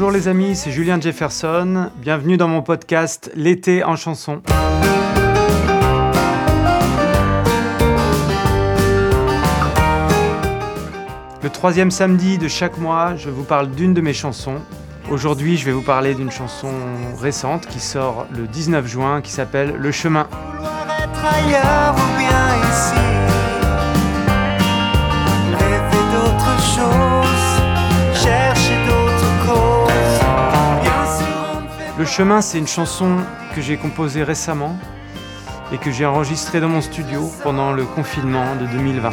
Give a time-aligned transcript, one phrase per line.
[0.00, 1.90] Bonjour les amis, c'est Julien Jefferson.
[1.96, 4.40] Bienvenue dans mon podcast L'été en chanson.
[11.42, 14.62] Le troisième samedi de chaque mois, je vous parle d'une de mes chansons.
[15.10, 16.72] Aujourd'hui, je vais vous parler d'une chanson
[17.20, 20.26] récente qui sort le 19 juin qui s'appelle Le chemin.
[32.00, 33.18] Le chemin, c'est une chanson
[33.54, 34.74] que j'ai composée récemment
[35.70, 39.10] et que j'ai enregistrée dans mon studio pendant le confinement de 2020.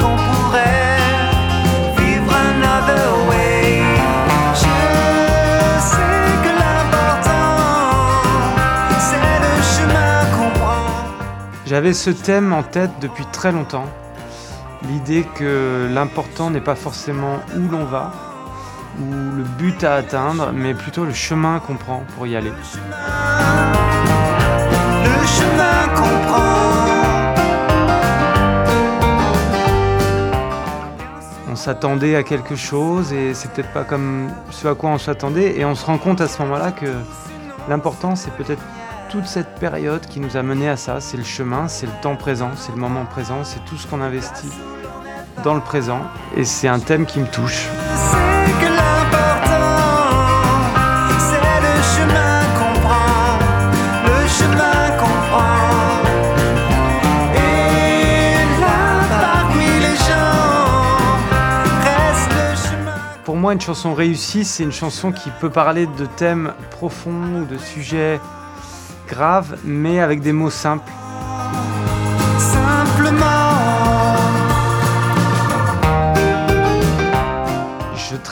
[0.00, 0.96] qu'on pourrait
[1.98, 2.32] vivre
[3.28, 3.82] way.
[4.54, 4.72] Je
[5.90, 7.60] sais que l'important,
[8.98, 10.86] c'est le chemin qu'on prend.
[11.66, 13.90] J'avais ce thème en tête depuis très longtemps.
[14.88, 18.31] L'idée que l'important n'est pas forcément où l'on va,
[19.00, 22.52] ou le but à atteindre, mais plutôt le chemin qu'on prend pour y aller.
[25.04, 26.42] Le chemin qu'on prend.
[31.50, 35.58] On s'attendait à quelque chose et c'est peut-être pas comme ce à quoi on s'attendait
[35.58, 36.86] et on se rend compte à ce moment-là que
[37.68, 38.62] l'important c'est peut-être
[39.10, 42.16] toute cette période qui nous a mené à ça, c'est le chemin, c'est le temps
[42.16, 44.48] présent, c'est le moment présent, c'est tout ce qu'on investit
[45.44, 46.00] dans le présent
[46.34, 47.68] et c'est un thème qui me touche.
[63.24, 67.44] Pour moi, une chanson réussie, c'est une chanson qui peut parler de thèmes profonds ou
[67.44, 68.20] de sujets
[69.08, 70.90] graves, mais avec des mots simples.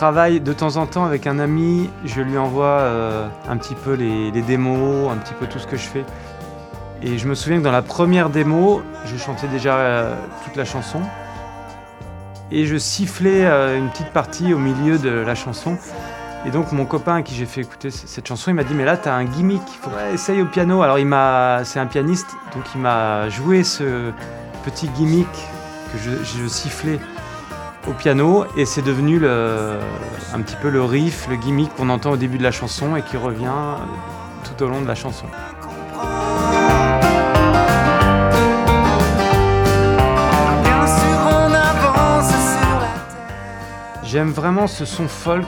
[0.00, 3.92] Travaille de temps en temps avec un ami, je lui envoie euh, un petit peu
[3.92, 6.04] les, démos, un petit peu tout ce que je fais.
[7.02, 10.64] Et je me souviens que dans la première démo, je chantais déjà euh, toute la
[10.64, 11.02] chanson
[12.50, 15.76] et je sifflais euh, une petite partie au milieu de la chanson.
[16.46, 18.86] Et donc mon copain à qui j'ai fait écouter cette chanson, il m'a dit mais
[18.86, 20.80] là t'as un gimmick, faut essayer au piano.
[20.80, 24.12] Alors il m'a, c'est un pianiste, donc il m'a joué ce
[24.64, 25.28] petit gimmick
[25.92, 26.98] que je, sifflais
[27.88, 32.16] au piano et c'est devenu un petit peu le riff, le gimmick qu'on entend au
[32.16, 33.76] début de la chanson et qui revient
[34.44, 35.26] tout au long de la chanson.
[44.02, 45.46] J'aime vraiment ce son folk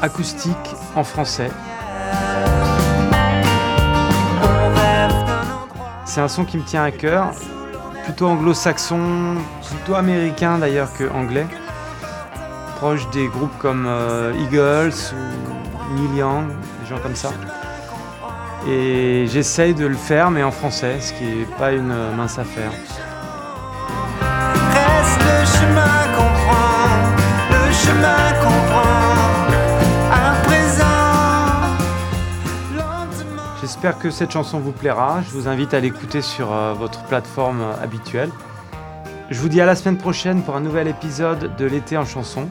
[0.00, 1.50] acoustique en français.
[6.04, 7.32] C'est un son qui me tient à cœur,
[8.04, 11.46] plutôt anglo-saxon, plutôt américain d'ailleurs que anglais,
[12.76, 17.32] proche des groupes comme euh, Eagles ou Neil des gens comme ça.
[18.68, 22.72] Et j'essaye de le faire, mais en français, ce qui n'est pas une mince affaire.
[33.84, 35.20] J'espère que cette chanson vous plaira.
[35.28, 38.30] Je vous invite à l'écouter sur euh, votre plateforme euh, habituelle.
[39.28, 42.48] Je vous dis à la semaine prochaine pour un nouvel épisode de l'été en chanson.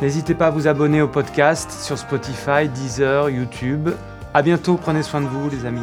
[0.00, 3.90] N'hésitez pas à vous abonner au podcast sur Spotify, Deezer, YouTube.
[4.32, 5.82] À bientôt, prenez soin de vous les amis.